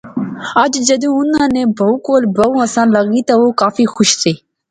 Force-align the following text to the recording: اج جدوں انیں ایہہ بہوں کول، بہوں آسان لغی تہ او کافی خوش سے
اج 0.63 0.73
جدوں 0.87 1.13
انیں 1.17 1.45
ایہہ 1.59 1.73
بہوں 1.77 1.97
کول، 2.05 2.23
بہوں 2.35 2.59
آسان 2.65 2.87
لغی 2.95 3.21
تہ 3.27 3.33
او 3.39 3.45
کافی 3.61 3.85
خوش 3.93 4.09
سے 4.21 4.31